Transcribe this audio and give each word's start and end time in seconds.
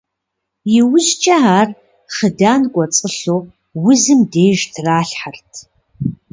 Иужькӏэ 0.77 1.35
ар 1.59 1.69
хъыдан 2.15 2.61
кӏуэцӏылъу 2.73 3.41
узым 3.87 4.21
деж 4.31 4.59
тралъхьэрт. 4.73 5.53